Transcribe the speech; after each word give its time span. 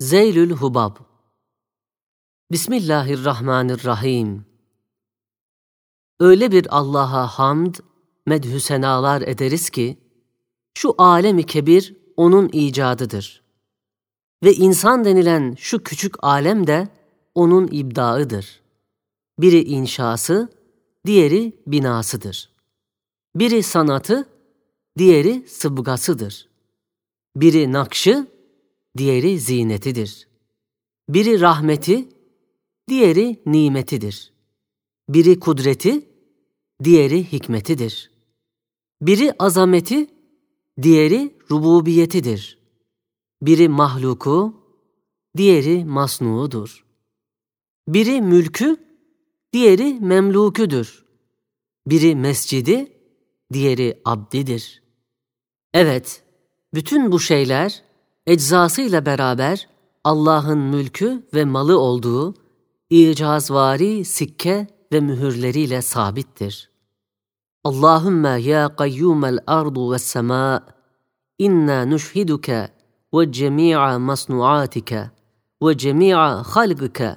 Zeylül 0.00 0.50
Hubab 0.50 0.96
Bismillahirrahmanirrahim 2.52 4.44
Öyle 6.20 6.52
bir 6.52 6.66
Allah'a 6.76 7.26
hamd, 7.26 7.74
medhü 8.26 8.60
senalar 8.60 9.22
ederiz 9.22 9.70
ki, 9.70 9.98
şu 10.74 10.94
alemi 10.98 11.46
kebir 11.46 11.96
O'nun 12.16 12.48
icadıdır. 12.52 13.42
Ve 14.44 14.52
insan 14.54 15.04
denilen 15.04 15.54
şu 15.58 15.82
küçük 15.82 16.24
alem 16.24 16.66
de 16.66 16.88
O'nun 17.34 17.68
ibdaıdır. 17.72 18.60
Biri 19.38 19.62
inşası, 19.64 20.48
diğeri 21.06 21.62
binasıdır. 21.66 22.50
Biri 23.34 23.62
sanatı, 23.62 24.28
diğeri 24.98 25.48
sıbgasıdır. 25.48 26.48
Biri 27.36 27.72
nakşı, 27.72 28.37
diğeri 28.98 29.38
zinetidir. 29.38 30.28
Biri 31.08 31.40
rahmeti, 31.40 32.08
diğeri 32.88 33.42
nimetidir. 33.46 34.32
Biri 35.08 35.40
kudreti, 35.40 36.08
diğeri 36.84 37.32
hikmetidir. 37.32 38.10
Biri 39.02 39.32
azameti, 39.38 40.10
diğeri 40.82 41.34
rububiyetidir. 41.50 42.58
Biri 43.42 43.68
mahluku, 43.68 44.54
diğeri 45.36 45.84
masnuudur. 45.84 46.84
Biri 47.88 48.22
mülkü, 48.22 48.76
diğeri 49.52 49.94
memluküdür. 50.00 51.04
Biri 51.86 52.16
mescidi, 52.16 52.92
diğeri 53.52 54.00
abdidir. 54.04 54.82
Evet, 55.74 56.22
bütün 56.74 57.12
bu 57.12 57.20
şeyler 57.20 57.87
eczasıyla 58.28 59.06
beraber 59.06 59.68
Allah'ın 60.04 60.58
mülkü 60.58 61.26
ve 61.34 61.44
malı 61.44 61.78
olduğu 61.78 62.34
icazvari 62.90 64.04
sikke 64.04 64.66
ve 64.92 65.00
mühürleriyle 65.00 65.82
sabittir. 65.82 66.70
Allahümme 67.64 68.28
ya 68.28 68.76
kayyumel 68.76 69.38
ardu 69.46 69.92
ve 69.92 69.98
sema 69.98 70.66
inna 71.38 71.84
nüşhiduke 71.84 72.68
ve 73.14 73.32
cemi'a 73.32 73.98
masnuatike 73.98 75.10
ve 75.62 75.78
cemi'a 75.78 76.42
halgike 76.42 77.16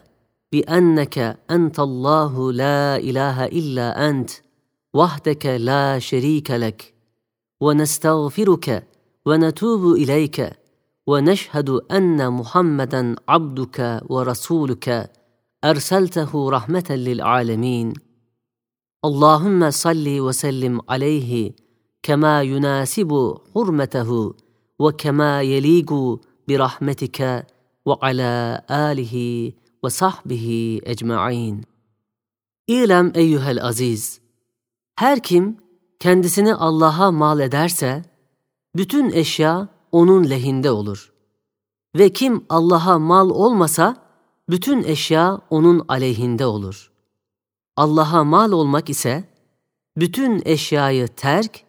bi 0.53 0.59
enneke 0.59 1.37
entallahu 1.49 2.57
la 2.57 2.99
ilahe 2.99 3.49
illa 3.49 3.93
ent 3.93 4.41
vahdeke 4.95 5.65
la 5.65 5.99
şerike 5.99 6.61
lek 6.61 6.93
ve 7.61 7.77
nestağfiruke 7.77 8.87
ve 9.27 9.39
netubu 9.39 9.97
ileyke 9.97 10.60
ونشهد 11.10 11.70
ان 11.70 12.32
محمدا 12.32 13.14
عبدك 13.28 14.00
ورسولك 14.08 15.12
ارسلته 15.64 16.50
رحمه 16.50 16.90
للعالمين 16.90 17.92
اللهم 19.04 19.70
صل 19.70 20.20
وسلم 20.20 20.80
عليه 20.88 21.52
كما 22.02 22.42
يناسب 22.42 23.38
حرمته 23.54 24.34
وكما 24.78 25.42
يليق 25.42 26.20
برحمتك 26.48 27.46
وعلى 27.86 28.62
اله 28.70 29.52
وصحبه 29.82 30.80
ecmaîn. 30.86 31.64
İlem 32.68 33.12
eyyuhel 33.14 33.64
aziz. 33.64 34.20
Her 34.96 35.22
kim 35.22 35.56
kendisini 36.00 36.54
Allah'a 36.54 37.10
mal 37.10 37.40
ederse, 37.40 38.02
bütün 38.76 39.10
eşya 39.10 39.68
onun 39.91 40.29
lehinde 40.29 40.71
olur. 40.71 41.13
Ve 41.95 42.13
kim 42.13 42.45
Allah'a 42.49 42.99
mal 42.99 43.29
olmasa, 43.29 43.95
bütün 44.49 44.83
eşya 44.83 45.41
onun 45.49 45.85
aleyhinde 45.87 46.45
olur. 46.45 46.91
Allah'a 47.77 48.23
mal 48.23 48.51
olmak 48.51 48.89
ise, 48.89 49.23
bütün 49.97 50.41
eşyayı 50.45 51.07
terk 51.07 51.63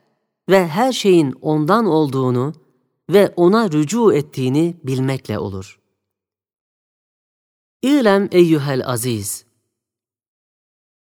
ve 0.49 0.69
her 0.69 0.93
şeyin 0.93 1.35
ondan 1.41 1.87
olduğunu 1.87 2.53
ve 3.11 3.33
ona 3.37 3.71
rücu 3.73 4.13
ettiğini 4.13 4.77
bilmekle 4.85 5.39
olur. 5.39 5.81
İlem 7.83 8.29
eyyuhel 8.33 8.87
aziz. 8.87 9.45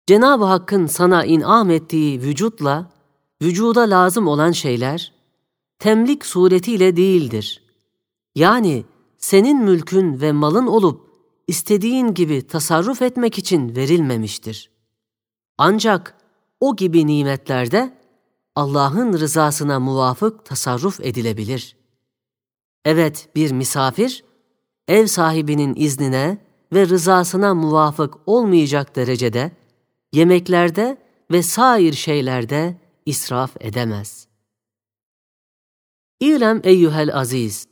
Cenab-ı 0.06 0.44
Hakk'ın 0.44 0.86
sana 0.86 1.24
inam 1.24 1.70
ettiği 1.70 2.22
vücutla, 2.22 2.90
vücuda 3.42 3.80
lazım 3.80 4.26
olan 4.26 4.52
şeyler, 4.52 5.17
temlik 5.78 6.26
suretiyle 6.26 6.96
değildir. 6.96 7.62
Yani 8.34 8.84
senin 9.18 9.64
mülkün 9.64 10.20
ve 10.20 10.32
malın 10.32 10.66
olup 10.66 11.08
istediğin 11.46 12.14
gibi 12.14 12.46
tasarruf 12.46 13.02
etmek 13.02 13.38
için 13.38 13.76
verilmemiştir. 13.76 14.70
Ancak 15.58 16.14
o 16.60 16.76
gibi 16.76 17.06
nimetlerde 17.06 17.98
Allah'ın 18.54 19.12
rızasına 19.12 19.80
muvafık 19.80 20.44
tasarruf 20.44 21.00
edilebilir. 21.00 21.76
Evet 22.84 23.28
bir 23.36 23.52
misafir, 23.52 24.24
ev 24.88 25.06
sahibinin 25.06 25.74
iznine 25.74 26.38
ve 26.72 26.88
rızasına 26.88 27.54
muvafık 27.54 28.14
olmayacak 28.26 28.96
derecede 28.96 29.52
yemeklerde 30.12 30.98
ve 31.30 31.42
sair 31.42 31.92
şeylerde 31.92 32.76
israf 33.06 33.56
edemez.'' 33.60 34.27
İlem 36.20 36.60
eyyuhel 36.64 37.16
aziz. 37.16 37.66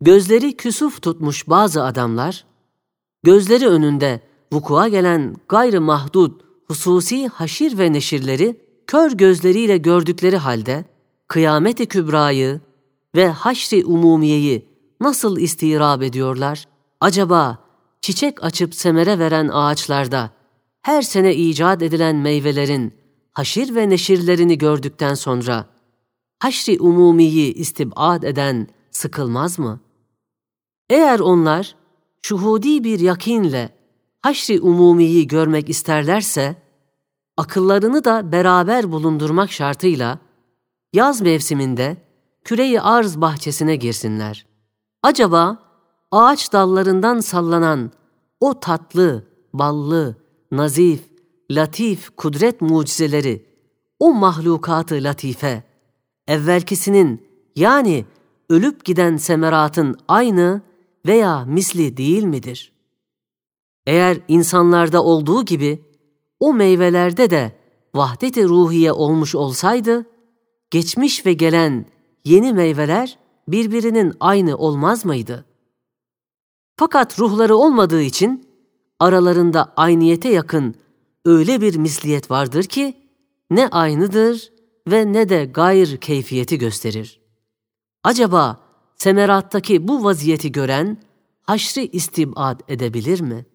Gözleri 0.00 0.56
küsuf 0.56 1.02
tutmuş 1.02 1.48
bazı 1.48 1.82
adamlar, 1.84 2.44
gözleri 3.22 3.68
önünde 3.68 4.20
vukua 4.52 4.88
gelen 4.88 5.36
gayrı 5.48 5.80
mahdud 5.80 6.40
hususi 6.68 7.28
haşir 7.28 7.78
ve 7.78 7.92
neşirleri 7.92 8.60
kör 8.86 9.12
gözleriyle 9.12 9.76
gördükleri 9.76 10.36
halde 10.36 10.84
kıyameti 11.28 11.86
kübrayı 11.86 12.60
ve 13.14 13.28
haşri 13.28 13.84
umumiyeyi 13.84 14.68
nasıl 15.00 15.38
istirab 15.38 16.02
ediyorlar? 16.02 16.68
Acaba 17.00 17.58
çiçek 18.00 18.44
açıp 18.44 18.74
semere 18.74 19.18
veren 19.18 19.48
ağaçlarda 19.48 20.30
her 20.82 21.02
sene 21.02 21.34
icat 21.34 21.82
edilen 21.82 22.16
meyvelerin 22.16 22.94
haşir 23.32 23.74
ve 23.74 23.88
neşirlerini 23.88 24.58
gördükten 24.58 25.14
sonra 25.14 25.75
haşri 26.46 26.80
umumiyi 26.80 27.54
istibad 27.54 28.22
eden 28.22 28.68
sıkılmaz 28.90 29.58
mı? 29.58 29.80
Eğer 30.90 31.20
onlar 31.20 31.76
şuhudi 32.22 32.84
bir 32.84 33.00
yakinle 33.00 33.74
haşri 34.22 34.60
umumiyi 34.60 35.26
görmek 35.26 35.68
isterlerse, 35.68 36.56
akıllarını 37.36 38.04
da 38.04 38.32
beraber 38.32 38.92
bulundurmak 38.92 39.52
şartıyla 39.52 40.18
yaz 40.92 41.20
mevsiminde 41.20 41.96
küreyi 42.44 42.80
arz 42.80 43.20
bahçesine 43.20 43.76
girsinler. 43.76 44.46
Acaba 45.02 45.58
ağaç 46.10 46.52
dallarından 46.52 47.20
sallanan 47.20 47.90
o 48.40 48.60
tatlı, 48.60 49.26
ballı, 49.52 50.16
nazif, 50.52 51.00
latif 51.50 52.16
kudret 52.16 52.60
mucizeleri, 52.60 53.46
o 54.00 54.14
mahlukatı 54.14 54.94
latife, 54.94 55.75
evvelkisinin 56.28 57.26
yani 57.56 58.04
ölüp 58.50 58.84
giden 58.84 59.16
semeratın 59.16 59.96
aynı 60.08 60.62
veya 61.06 61.44
misli 61.44 61.96
değil 61.96 62.22
midir? 62.22 62.72
Eğer 63.86 64.18
insanlarda 64.28 65.04
olduğu 65.04 65.44
gibi 65.44 65.84
o 66.40 66.54
meyvelerde 66.54 67.30
de 67.30 67.56
vahdet-i 67.94 68.44
ruhiye 68.44 68.92
olmuş 68.92 69.34
olsaydı, 69.34 70.06
geçmiş 70.70 71.26
ve 71.26 71.32
gelen 71.32 71.86
yeni 72.24 72.52
meyveler 72.52 73.18
birbirinin 73.48 74.12
aynı 74.20 74.56
olmaz 74.56 75.04
mıydı? 75.04 75.44
Fakat 76.76 77.18
ruhları 77.18 77.56
olmadığı 77.56 78.02
için 78.02 78.48
aralarında 79.00 79.72
ayniyete 79.76 80.28
yakın 80.28 80.74
öyle 81.24 81.60
bir 81.60 81.76
misliyet 81.76 82.30
vardır 82.30 82.64
ki 82.64 82.94
ne 83.50 83.68
aynıdır 83.68 84.52
ve 84.86 85.12
ne 85.12 85.28
de 85.28 85.44
gayr 85.44 85.96
keyfiyeti 85.96 86.58
gösterir. 86.58 87.20
Acaba 88.04 88.60
semerattaki 88.96 89.88
bu 89.88 90.04
vaziyeti 90.04 90.52
gören 90.52 90.98
haşri 91.42 91.86
istibad 91.86 92.60
edebilir 92.68 93.20
mi? 93.20 93.46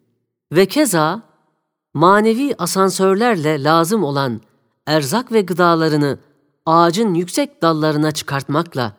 Ve 0.52 0.66
keza 0.66 1.22
manevi 1.94 2.54
asansörlerle 2.58 3.62
lazım 3.62 4.04
olan 4.04 4.40
erzak 4.86 5.32
ve 5.32 5.40
gıdalarını 5.40 6.18
ağacın 6.66 7.14
yüksek 7.14 7.62
dallarına 7.62 8.12
çıkartmakla, 8.12 8.96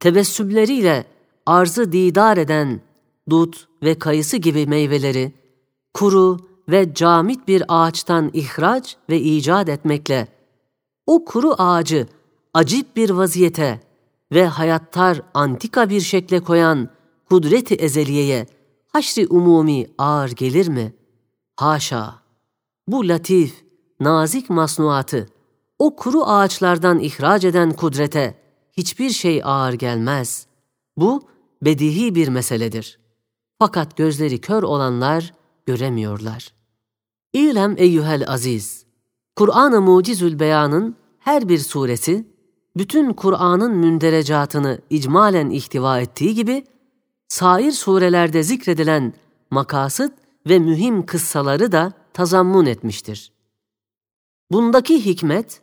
tebessümleriyle 0.00 1.04
arzı 1.46 1.92
didar 1.92 2.36
eden 2.36 2.80
dut 3.30 3.68
ve 3.82 3.98
kayısı 3.98 4.36
gibi 4.36 4.66
meyveleri 4.66 5.32
kuru 5.94 6.38
ve 6.68 6.94
camit 6.94 7.48
bir 7.48 7.62
ağaçtan 7.68 8.30
ihraç 8.32 8.96
ve 9.10 9.20
icat 9.20 9.68
etmekle 9.68 10.33
o 11.06 11.24
kuru 11.24 11.54
ağacı 11.58 12.06
acip 12.54 12.96
bir 12.96 13.10
vaziyete 13.10 13.80
ve 14.32 14.46
hayattar 14.46 15.22
antika 15.34 15.90
bir 15.90 16.00
şekle 16.00 16.40
koyan 16.40 16.88
kudreti 17.28 17.74
ezeliyeye 17.74 18.46
haşri 18.88 19.26
umumi 19.26 19.86
ağır 19.98 20.30
gelir 20.30 20.68
mi? 20.68 20.94
Haşa! 21.56 22.14
Bu 22.88 23.08
latif, 23.08 23.64
nazik 24.00 24.50
masnuatı, 24.50 25.28
o 25.78 25.96
kuru 25.96 26.24
ağaçlardan 26.24 26.98
ihraç 26.98 27.44
eden 27.44 27.72
kudrete 27.72 28.38
hiçbir 28.72 29.10
şey 29.10 29.40
ağır 29.44 29.72
gelmez. 29.72 30.46
Bu 30.96 31.22
bedihi 31.62 32.14
bir 32.14 32.28
meseledir. 32.28 32.98
Fakat 33.58 33.96
gözleri 33.96 34.40
kör 34.40 34.62
olanlar 34.62 35.34
göremiyorlar. 35.66 36.54
İlem 37.32 37.74
eyyuhel 37.78 38.28
aziz, 38.28 38.83
Kur'an-ı 39.36 39.80
Mucizül 39.80 40.38
Beyan'ın 40.38 40.96
her 41.18 41.48
bir 41.48 41.58
suresi, 41.58 42.28
bütün 42.76 43.12
Kur'an'ın 43.12 43.76
münderecatını 43.76 44.80
icmalen 44.90 45.50
ihtiva 45.50 46.00
ettiği 46.00 46.34
gibi, 46.34 46.64
sair 47.28 47.72
surelerde 47.72 48.42
zikredilen 48.42 49.12
makasıt 49.50 50.12
ve 50.48 50.58
mühim 50.58 51.06
kıssaları 51.06 51.72
da 51.72 51.92
tazammun 52.12 52.66
etmiştir. 52.66 53.32
Bundaki 54.50 55.04
hikmet, 55.04 55.60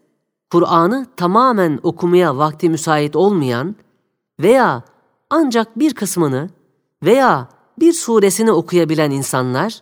Kur'an'ı 0.51 1.07
tamamen 1.17 1.79
okumaya 1.83 2.37
vakti 2.37 2.69
müsait 2.69 3.15
olmayan 3.15 3.75
veya 4.39 4.83
ancak 5.29 5.79
bir 5.79 5.93
kısmını 5.93 6.49
veya 7.03 7.49
bir 7.79 7.93
suresini 7.93 8.51
okuyabilen 8.51 9.11
insanlar, 9.11 9.81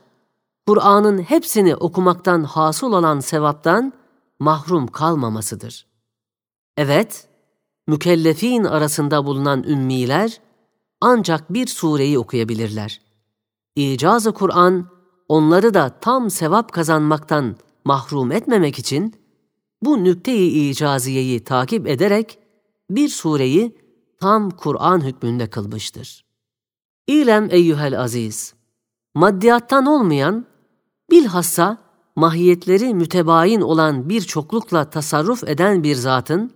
Kur'an'ın 0.70 1.18
hepsini 1.18 1.76
okumaktan 1.76 2.44
hasıl 2.44 2.94
olan 2.94 3.20
sevaptan 3.20 3.94
mahrum 4.40 4.88
kalmamasıdır. 4.88 5.88
Evet, 6.78 7.28
mükellefin 7.88 8.64
arasında 8.64 9.26
bulunan 9.26 9.64
ümmiler 9.64 10.42
ancak 11.02 11.54
bir 11.54 11.68
sureyi 11.68 12.20
okuyabilirler. 12.20 13.02
İcazı 13.76 14.34
Kur'an 14.34 14.88
onları 15.28 15.74
da 15.74 16.00
tam 16.02 16.30
sevap 16.30 16.72
kazanmaktan 16.74 17.56
mahrum 17.86 18.32
etmemek 18.32 18.80
için 18.80 19.16
bu 19.82 20.04
nükte-i 20.04 20.70
icaziyeyi 20.70 21.44
takip 21.44 21.88
ederek 21.88 22.40
bir 22.90 23.10
sureyi 23.10 23.78
tam 24.20 24.50
Kur'an 24.50 25.02
hükmünde 25.02 25.50
kılmıştır. 25.50 26.26
İlem 27.08 27.48
eyyuhel 27.52 28.00
aziz, 28.00 28.54
maddiyattan 29.16 29.86
olmayan, 29.86 30.50
bilhassa 31.12 31.78
mahiyetleri 32.16 32.94
mütebayin 32.94 33.62
olan 33.62 34.10
bir 34.10 34.22
çoklukla 34.22 34.90
tasarruf 34.90 35.44
eden 35.44 35.84
bir 35.84 35.96
zatın, 35.96 36.52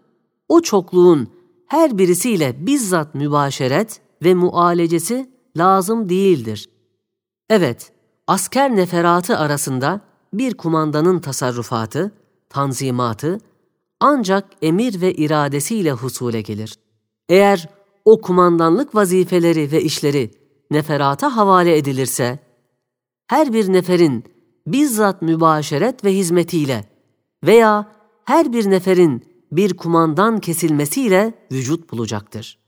o 0.49 0.61
çokluğun 0.61 1.27
her 1.67 1.97
birisiyle 1.97 2.65
bizzat 2.65 3.15
mübaşeret 3.15 4.01
ve 4.23 4.33
mualecesi 4.33 5.31
lazım 5.57 6.09
değildir. 6.09 6.69
Evet, 7.49 7.91
asker 8.27 8.75
neferatı 8.75 9.37
arasında 9.37 10.01
bir 10.33 10.53
kumandanın 10.53 11.19
tasarrufatı, 11.19 12.11
tanzimatı 12.49 13.37
ancak 13.99 14.45
emir 14.61 15.01
ve 15.01 15.13
iradesiyle 15.13 15.91
husule 15.91 16.41
gelir. 16.41 16.75
Eğer 17.29 17.69
o 18.05 18.21
kumandanlık 18.21 18.95
vazifeleri 18.95 19.71
ve 19.71 19.81
işleri 19.81 20.31
neferata 20.71 21.35
havale 21.35 21.77
edilirse, 21.77 22.39
her 23.27 23.53
bir 23.53 23.73
neferin 23.73 24.23
bizzat 24.67 25.21
mübaşeret 25.21 26.03
ve 26.03 26.13
hizmetiyle 26.13 26.89
veya 27.43 27.91
her 28.25 28.53
bir 28.53 28.69
neferin 28.69 29.23
bir 29.51 29.77
kumandan 29.77 30.39
kesilmesiyle 30.39 31.33
vücut 31.51 31.91
bulacaktır. 31.91 32.59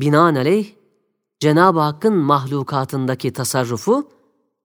Binaenaleyh, 0.00 0.66
Cenab-ı 1.40 1.80
Hakk'ın 1.80 2.16
mahlukatındaki 2.16 3.32
tasarrufu 3.32 4.10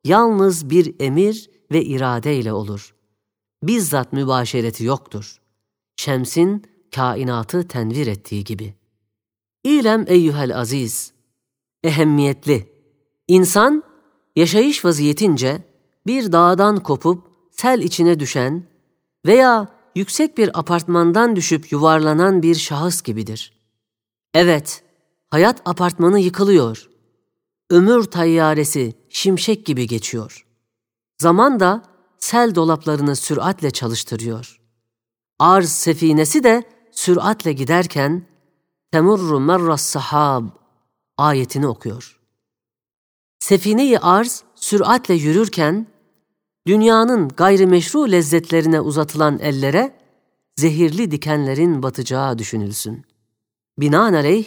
yalnız 0.04 0.70
bir 0.70 0.96
emir 1.00 1.50
ve 1.72 1.84
iradeyle 1.84 2.54
olur. 2.54 2.96
Bizzat 3.64 4.14
mübaşereti 4.14 4.84
yoktur. 4.84 5.42
Şems'in 5.96 6.64
kainatı 6.96 7.68
tenvir 7.68 8.08
ettiği 8.08 8.44
gibi. 8.44 8.74
İlem 9.64 10.06
eyyuhel 10.08 10.58
aziz, 10.58 11.14
ehemmiyetli. 11.84 12.70
İnsan, 13.28 13.84
yaşayış 14.36 14.86
vaziyetince 14.86 15.64
bir 16.08 16.32
dağdan 16.32 16.84
kopup 16.84 17.24
sel 17.52 17.82
içine 17.82 18.20
düşen 18.20 18.64
veya 19.26 19.68
yüksek 19.96 20.38
bir 20.38 20.60
apartmandan 20.60 21.36
düşüp 21.36 21.72
yuvarlanan 21.72 22.44
bir 22.44 22.56
şahıs 22.56 23.02
gibidir. 23.02 23.60
Evet, 24.34 24.84
hayat 25.30 25.62
apartmanı 25.66 26.20
yıkılıyor. 26.20 26.90
Ömür 27.70 28.04
tayyaresi 28.04 28.94
şimşek 29.10 29.66
gibi 29.66 29.88
geçiyor. 29.88 30.46
Zaman 31.18 31.60
da 31.60 31.84
sel 32.20 32.56
dolaplarını 32.56 33.16
süratle 33.16 33.72
çalıştırıyor. 33.72 34.62
Arz 35.40 35.70
sefinesi 35.70 36.44
de 36.44 36.64
süratle 36.92 37.54
giderken 37.54 38.26
temurru 38.92 39.40
merras 39.40 39.82
sahab 39.82 40.46
ayetini 41.18 41.68
okuyor. 41.68 42.20
Sefine-i 43.40 44.00
arz 44.00 44.44
süratle 44.56 45.14
yürürken 45.14 45.88
dünyanın 46.68 47.28
gayrimeşru 47.28 48.12
lezzetlerine 48.12 48.82
uzatılan 48.82 49.40
ellere 49.40 49.94
zehirli 50.56 51.12
dikenlerin 51.12 51.84
batacağı 51.84 52.38
düşünülsün. 52.38 53.06
Binaenaleyh 53.80 54.46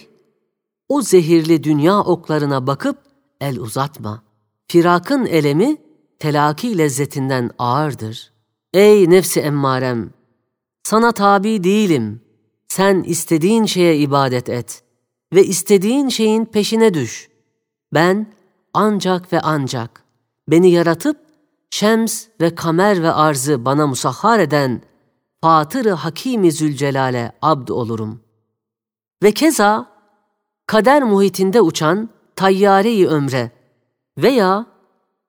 o 0.88 1.02
zehirli 1.02 1.64
dünya 1.64 2.00
oklarına 2.00 2.66
bakıp 2.66 2.98
el 3.40 3.58
uzatma. 3.58 4.22
Firakın 4.68 5.26
elemi 5.26 5.76
telaki 6.18 6.78
lezzetinden 6.78 7.50
ağırdır. 7.58 8.32
Ey 8.74 9.10
nefsi 9.10 9.40
emmarem! 9.40 10.10
Sana 10.82 11.12
tabi 11.12 11.64
değilim. 11.64 12.20
Sen 12.68 13.02
istediğin 13.02 13.64
şeye 13.64 13.98
ibadet 13.98 14.48
et 14.48 14.82
ve 15.34 15.44
istediğin 15.44 16.08
şeyin 16.08 16.44
peşine 16.44 16.94
düş. 16.94 17.28
Ben 17.94 18.32
ancak 18.74 19.32
ve 19.32 19.40
ancak 19.40 20.04
beni 20.48 20.70
yaratıp 20.70 21.29
şems 21.70 22.26
ve 22.40 22.54
kamer 22.54 23.02
ve 23.02 23.12
arzı 23.12 23.64
bana 23.64 23.86
musahhar 23.86 24.38
eden 24.38 24.82
Fatır-ı 25.40 25.92
Hakimi 25.92 26.52
Zülcelal'e 26.52 27.32
abd 27.42 27.68
olurum. 27.68 28.20
Ve 29.22 29.32
keza 29.32 29.86
kader 30.66 31.02
muhitinde 31.02 31.60
uçan 31.60 32.10
tayyare-i 32.36 33.08
ömre 33.08 33.50
veya 34.18 34.66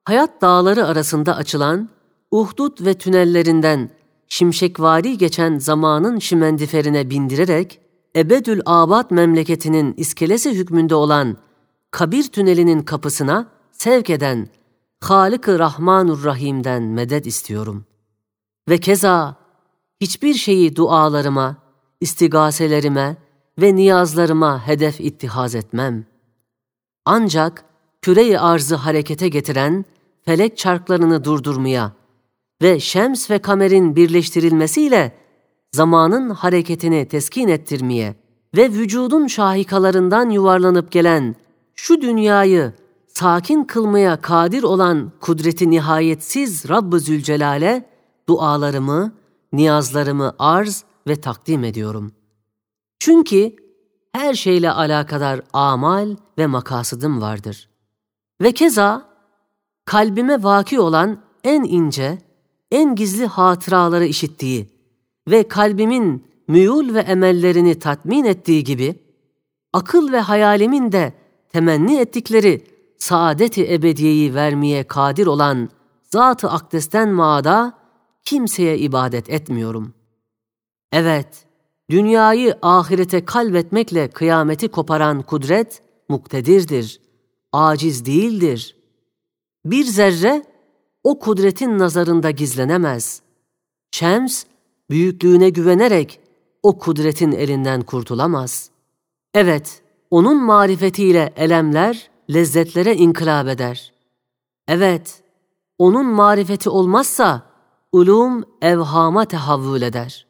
hayat 0.06 0.42
dağları 0.42 0.86
arasında 0.86 1.36
açılan 1.36 1.90
uhdud 2.32 2.86
ve 2.86 2.94
tünellerinden 2.94 3.90
şimşekvari 4.28 5.18
geçen 5.18 5.58
zamanın 5.58 6.20
şimendiferine 6.20 7.10
bindirerek 7.10 7.80
Ebedül 8.16 8.62
Abad 8.66 9.12
memleketinin 9.12 9.94
iskelesi 9.98 10.52
hükmünde 10.52 10.96
olan 10.96 11.38
kabir 11.92 12.24
tünelinin 12.24 12.82
kapısına 12.82 13.48
sevk 13.72 14.10
eden 14.10 14.50
Halık-ı 15.02 15.60
Rahmanur 15.60 16.24
Rahim'den 16.24 16.84
medet 16.84 17.28
istiyorum. 17.28 17.86
Ve 18.70 18.78
keza 18.78 19.36
hiçbir 20.02 20.34
şeyi 20.34 20.76
dualarıma, 20.76 21.58
istigaselerime 22.02 23.18
ve 23.62 23.76
niyazlarıma 23.76 24.68
hedef 24.68 25.02
ittihaz 25.02 25.56
etmem. 25.56 26.06
Ancak 27.06 27.66
küreyi 28.02 28.40
arzı 28.40 28.76
harekete 28.76 29.30
getiren 29.30 29.86
felek 30.26 30.58
çarklarını 30.58 31.24
durdurmaya 31.24 31.92
ve 32.62 32.80
şems 32.80 33.30
ve 33.30 33.40
kamerin 33.40 33.96
birleştirilmesiyle 33.96 35.18
zamanın 35.72 36.30
hareketini 36.30 37.08
teskin 37.08 37.48
ettirmeye 37.48 38.16
ve 38.56 38.70
vücudun 38.70 39.28
şahikalarından 39.28 40.30
yuvarlanıp 40.30 40.92
gelen 40.92 41.36
şu 41.76 42.02
dünyayı 42.02 42.74
sakin 43.14 43.64
kılmaya 43.64 44.22
kadir 44.22 44.64
olan 44.64 45.12
kudreti 45.22 45.70
nihayetsiz 45.70 46.70
Rabb-ı 46.70 47.00
Zülcelal'e 47.00 47.90
dualarımı, 48.30 49.14
niyazlarımı 49.54 50.36
arz 50.40 50.84
ve 51.08 51.22
takdim 51.22 51.64
ediyorum. 51.64 52.12
Çünkü 53.00 53.56
her 54.14 54.34
şeyle 54.34 54.72
alakadar 54.72 55.42
amal 55.54 56.16
ve 56.38 56.48
makasıdım 56.48 57.22
vardır. 57.22 57.70
Ve 58.42 58.52
keza 58.52 59.10
kalbime 59.86 60.44
vaki 60.44 60.80
olan 60.80 61.22
en 61.44 61.64
ince, 61.64 62.18
en 62.72 62.96
gizli 62.96 63.26
hatıraları 63.26 64.06
işittiği 64.06 64.70
ve 65.28 65.48
kalbimin 65.48 66.26
müyul 66.48 66.94
ve 66.94 67.00
emellerini 67.00 67.80
tatmin 67.80 68.24
ettiği 68.24 68.64
gibi, 68.64 68.96
akıl 69.74 70.12
ve 70.12 70.20
hayalimin 70.20 70.92
de 70.92 71.14
temenni 71.50 72.00
ettikleri 72.00 72.71
saadeti 73.02 73.74
ebediyeyi 73.74 74.36
vermeye 74.36 74.84
kadir 74.84 75.28
olan 75.28 75.70
Zat-ı 76.04 76.50
Akdes'ten 76.50 77.10
maada 77.10 77.74
kimseye 78.24 78.78
ibadet 78.78 79.30
etmiyorum. 79.30 79.94
Evet, 80.92 81.46
dünyayı 81.90 82.58
ahirete 82.62 83.26
kalbetmekle 83.26 84.10
kıyameti 84.10 84.68
koparan 84.68 85.22
kudret 85.22 85.82
muktedirdir. 86.10 87.02
aciz 87.54 88.06
değildir. 88.06 88.76
Bir 89.66 89.86
zerre 89.86 90.44
o 91.04 91.20
kudretin 91.20 91.80
nazarında 91.80 92.32
gizlenemez. 92.32 93.22
Şems 93.92 94.44
büyüklüğüne 94.90 95.50
güvenerek 95.50 96.20
o 96.64 96.78
kudretin 96.80 97.32
elinden 97.32 97.82
kurtulamaz. 97.82 98.70
Evet, 99.34 99.82
onun 100.12 100.44
marifetiyle 100.44 101.34
elemler 101.36 102.12
lezzetlere 102.34 102.96
inkılap 102.96 103.48
eder. 103.48 103.94
Evet, 104.68 105.24
onun 105.78 106.06
marifeti 106.06 106.70
olmazsa 106.70 107.42
ulum 107.92 108.44
evhama 108.62 109.26
tehavvül 109.26 109.82
eder. 109.82 110.28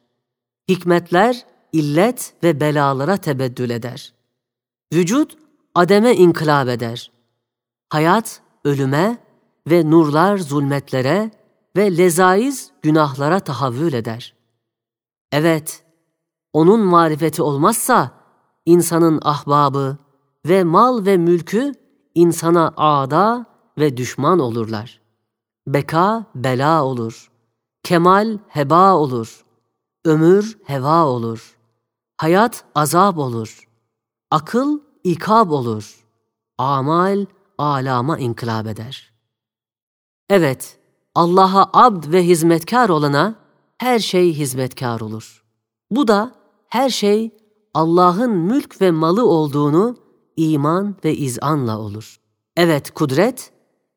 Hikmetler 0.68 1.46
illet 1.72 2.34
ve 2.42 2.60
belalara 2.60 3.16
tebeddül 3.16 3.70
eder. 3.70 4.12
Vücut 4.92 5.36
ademe 5.74 6.14
inkılap 6.14 6.68
eder. 6.68 7.10
Hayat 7.88 8.42
ölüme 8.64 9.18
ve 9.70 9.90
nurlar 9.90 10.38
zulmetlere 10.38 11.30
ve 11.76 11.96
lezaiz 11.96 12.70
günahlara 12.82 13.40
tahavvül 13.40 13.92
eder. 13.92 14.34
Evet, 15.32 15.84
onun 16.52 16.80
marifeti 16.80 17.42
olmazsa 17.42 18.10
insanın 18.66 19.20
ahbabı 19.22 19.96
ve 20.46 20.64
mal 20.64 21.06
ve 21.06 21.16
mülkü 21.16 21.81
insana 22.14 22.74
ağda 22.76 23.46
ve 23.78 23.96
düşman 23.96 24.38
olurlar. 24.38 25.00
Beka 25.66 26.24
bela 26.34 26.84
olur. 26.84 27.30
Kemal 27.82 28.38
heba 28.48 28.94
olur. 28.94 29.44
Ömür 30.04 30.58
heva 30.64 31.06
olur. 31.06 31.56
Hayat 32.16 32.64
azap 32.74 33.18
olur. 33.18 33.68
Akıl 34.30 34.80
ikab 35.04 35.50
olur. 35.50 36.04
Amal 36.58 37.26
alama 37.58 38.18
inkılap 38.18 38.66
eder. 38.66 39.12
Evet, 40.30 40.78
Allah'a 41.14 41.70
abd 41.72 42.12
ve 42.12 42.26
hizmetkar 42.26 42.88
olana 42.88 43.34
her 43.78 43.98
şey 43.98 44.34
hizmetkar 44.34 45.00
olur. 45.00 45.44
Bu 45.90 46.08
da 46.08 46.32
her 46.68 46.90
şey 46.90 47.30
Allah'ın 47.74 48.30
mülk 48.30 48.80
ve 48.80 48.90
malı 48.90 49.26
olduğunu 49.28 49.96
iman 50.36 50.96
ve 51.04 51.16
izanla 51.16 51.78
olur. 51.78 52.16
Evet, 52.56 52.90
kudret, 52.90 53.52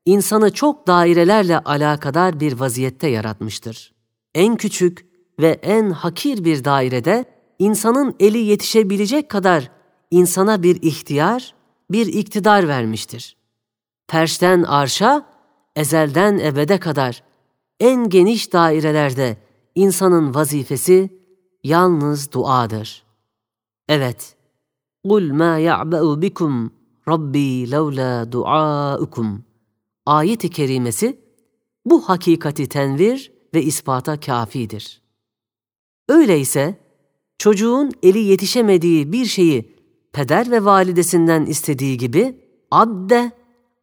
insanı 0.06 0.54
çok 0.54 0.88
dairelerle 0.88 1.60
alakadar 1.60 2.40
bir 2.40 2.60
vaziyette 2.60 3.08
yaratmıştır. 3.08 3.94
En 4.36 4.56
küçük 4.56 5.06
ve 5.40 5.60
en 5.62 5.90
hakir 5.90 6.44
bir 6.46 6.64
dairede 6.64 7.26
insanın 7.60 8.16
eli 8.20 8.38
yetişebilecek 8.38 9.30
kadar 9.30 9.72
insana 10.12 10.64
bir 10.64 10.82
ihtiyar, 10.82 11.56
bir 11.92 12.08
iktidar 12.08 12.68
vermiştir. 12.68 13.38
Perşten 14.08 14.64
arşa, 14.64 15.26
ezelden 15.76 16.38
ebede 16.38 16.80
kadar 16.80 17.24
en 17.80 18.10
geniş 18.10 18.54
dairelerde 18.54 19.38
insanın 19.76 20.36
vazifesi 20.36 21.20
yalnız 21.64 22.32
duadır. 22.32 23.04
Evet, 23.90 24.36
قُلْ 25.05 25.33
مَا 25.33 25.59
يَعْبَأُ 25.59 26.05
بِكُمْ 26.23 26.71
Rabbi 27.09 27.67
لَوْلَا 27.67 28.25
دُعَاءُكُمْ 28.33 29.39
Ayet-i 30.07 30.51
kerimesi 30.51 31.21
bu 31.85 32.09
hakikati 32.09 32.69
tenvir 32.69 33.33
ve 33.55 33.63
ispata 33.63 34.21
kafidir. 34.21 35.03
Öyleyse 36.09 36.81
çocuğun 37.39 37.93
eli 38.03 38.19
yetişemediği 38.19 39.13
bir 39.13 39.27
şeyi 39.27 39.77
peder 40.13 40.51
ve 40.51 40.65
validesinden 40.65 41.47
istediği 41.47 41.99
gibi 41.99 42.39
abde, 42.71 43.33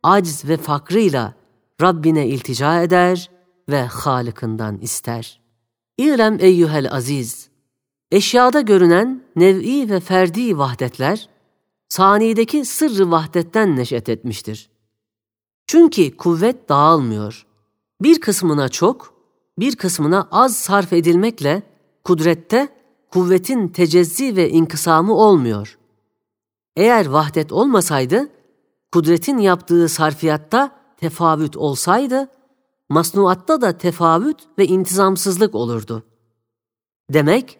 aciz 0.03 0.45
ve 0.45 0.57
fakrıyla 0.57 1.33
Rabbine 1.81 2.27
iltica 2.27 2.81
eder 2.81 3.31
ve 3.69 3.81
Halık'ından 3.81 4.77
ister. 4.77 5.41
İrem 5.97 6.37
eyyühel 6.39 6.91
aziz, 6.91 7.49
eşyada 8.12 8.60
görünen 8.60 9.22
nev'i 9.36 9.90
ve 9.90 10.00
ferdi 10.00 10.58
vahdetler, 10.58 11.28
sanideki 11.88 12.64
sırrı 12.64 13.10
vahdetten 13.10 13.76
neşet 13.76 14.08
etmiştir. 14.08 14.70
Çünkü 15.66 16.16
kuvvet 16.16 16.68
dağılmıyor. 16.68 17.46
Bir 18.02 18.20
kısmına 18.20 18.68
çok, 18.68 19.14
bir 19.58 19.76
kısmına 19.76 20.28
az 20.30 20.56
sarf 20.56 20.92
edilmekle 20.92 21.62
kudrette 22.04 22.68
kuvvetin 23.10 23.68
tecezzi 23.68 24.36
ve 24.36 24.50
inkısamı 24.50 25.14
olmuyor. 25.14 25.78
Eğer 26.76 27.06
vahdet 27.06 27.52
olmasaydı, 27.52 28.28
kudretin 28.92 29.38
yaptığı 29.38 29.88
sarfiyatta 29.88 30.76
tefavüt 30.96 31.56
olsaydı, 31.56 32.28
masnuatta 32.88 33.60
da 33.60 33.78
tefavüt 33.78 34.38
ve 34.58 34.66
intizamsızlık 34.66 35.54
olurdu. 35.54 36.02
Demek, 37.10 37.58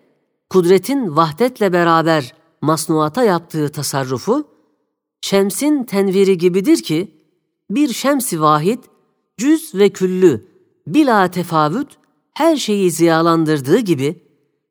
kudretin 0.52 1.16
vahdetle 1.16 1.72
beraber 1.72 2.34
masnuata 2.60 3.24
yaptığı 3.24 3.68
tasarrufu, 3.68 4.48
şemsin 5.20 5.84
tenviri 5.84 6.38
gibidir 6.38 6.82
ki, 6.82 7.16
bir 7.70 7.92
şemsi 7.92 8.40
vahid, 8.40 8.78
cüz 9.36 9.74
ve 9.74 9.88
küllü, 9.88 10.46
bila 10.86 11.30
tefavüt, 11.30 11.88
her 12.34 12.56
şeyi 12.56 12.90
ziyalandırdığı 12.90 13.78
gibi, 13.78 14.22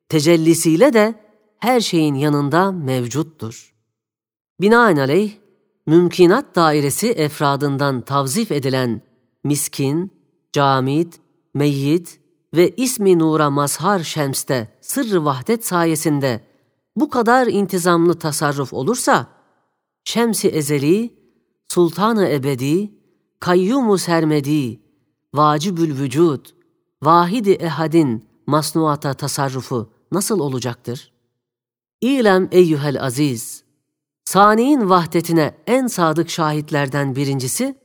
tecellisiyle 0.08 0.92
de 0.92 1.14
her 1.58 1.80
şeyin 1.80 2.14
yanında 2.14 2.72
mevcuttur. 2.72 3.74
Binaenaleyh, 4.60 5.32
mümkinat 5.86 6.56
dairesi 6.56 7.08
efradından 7.08 8.00
tavzif 8.00 8.52
edilen 8.52 9.02
miskin, 9.44 10.10
camit, 10.52 11.20
meyyit 11.54 12.20
ve 12.54 12.70
ismi 12.76 13.18
nura 13.18 13.50
mazhar 13.50 14.00
şemste 14.00 14.78
sırrı 14.80 15.24
vahdet 15.24 15.66
sayesinde 15.66 16.44
bu 16.96 17.10
kadar 17.10 17.46
intizamlı 17.46 18.18
tasarruf 18.18 18.72
olursa, 18.72 19.26
şemsi 20.04 20.48
ezeli, 20.48 21.14
sultanı 21.68 22.28
ebedi, 22.28 22.92
kayyumu 23.40 23.98
sermedi, 23.98 24.80
vacibül 25.34 25.98
vücud, 25.98 26.46
vahidi 27.02 27.50
ehadin 27.50 28.24
masnuata 28.46 29.14
tasarrufu 29.14 29.90
nasıl 30.12 30.40
olacaktır? 30.40 31.12
İlem 32.00 32.48
eyyühel 32.52 33.02
aziz, 33.02 33.64
Sani'nin 34.24 34.90
vahdetine 34.90 35.54
en 35.66 35.86
sadık 35.86 36.30
şahitlerden 36.30 37.16
birincisi, 37.16 37.78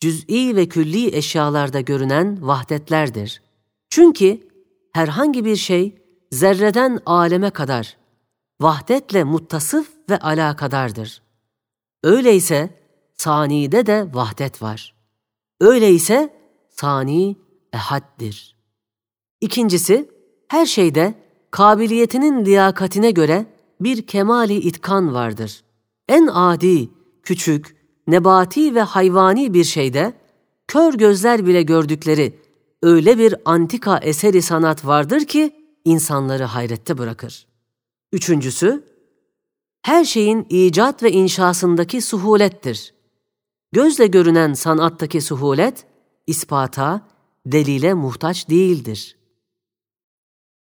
cüz'i 0.00 0.56
ve 0.56 0.68
külli 0.68 1.16
eşyalarda 1.16 1.80
görünen 1.80 2.46
vahdetlerdir. 2.46 3.47
Çünkü 3.90 4.48
herhangi 4.92 5.44
bir 5.44 5.56
şey 5.56 6.02
zerreden 6.30 7.00
aleme 7.06 7.50
kadar 7.50 7.96
vahdetle 8.60 9.24
muttasıf 9.24 9.90
ve 10.10 10.18
alakadardır. 10.18 11.22
Öyleyse 12.02 12.70
sanide 13.14 13.86
de 13.86 14.14
vahdet 14.14 14.62
var. 14.62 14.94
Öyleyse 15.60 16.34
sani 16.70 17.36
ehaddir. 17.72 18.56
İkincisi, 19.40 20.10
her 20.48 20.66
şeyde 20.66 21.14
kabiliyetinin 21.50 22.44
liyakatine 22.44 23.10
göre 23.10 23.46
bir 23.80 24.06
kemali 24.06 24.54
itkan 24.54 25.14
vardır 25.14 25.62
en 26.08 26.26
adi, 26.26 26.90
küçük, 27.22 27.76
nebati 28.06 28.74
ve 28.74 28.80
hayvani 28.80 29.54
bir 29.54 29.64
şeyde 29.64 30.12
kör 30.68 30.94
gözler 30.94 31.46
bile 31.46 31.62
gördükleri 31.62 32.38
öyle 32.82 33.18
bir 33.18 33.34
antika 33.44 33.98
eseri 33.98 34.42
sanat 34.42 34.86
vardır 34.86 35.24
ki 35.24 35.56
insanları 35.84 36.44
hayrette 36.44 36.98
bırakır. 36.98 37.46
Üçüncüsü, 38.12 38.84
her 39.82 40.04
şeyin 40.04 40.46
icat 40.50 41.02
ve 41.02 41.12
inşasındaki 41.12 42.00
suhulettir. 42.00 42.94
Gözle 43.72 44.06
görünen 44.06 44.52
sanattaki 44.52 45.20
suhulet, 45.20 45.86
ispata, 46.26 47.08
delile 47.46 47.94
muhtaç 47.94 48.48
değildir. 48.48 49.17